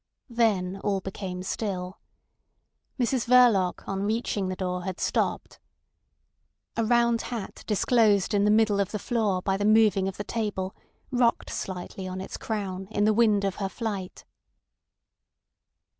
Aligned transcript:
Then 0.31 0.77
all 0.83 0.99
became 0.99 1.43
still. 1.43 1.99
Mrs 2.99 3.27
Verloc 3.27 3.87
on 3.87 4.01
reaching 4.01 4.47
the 4.49 4.55
door 4.55 4.83
had 4.83 4.99
stopped. 4.99 5.59
A 6.75 6.83
round 6.83 7.21
hat 7.21 7.63
disclosed 7.67 8.33
in 8.33 8.43
the 8.43 8.49
middle 8.49 8.79
of 8.79 8.89
the 8.89 8.97
floor 8.97 9.43
by 9.43 9.57
the 9.57 9.63
moving 9.63 10.07
of 10.07 10.17
the 10.17 10.23
table 10.23 10.75
rocked 11.11 11.51
slightly 11.51 12.07
on 12.07 12.19
its 12.19 12.35
crown 12.37 12.87
in 12.89 13.05
the 13.05 13.13
wind 13.13 13.43
of 13.45 13.57
her 13.57 13.69
flight. 13.69 14.25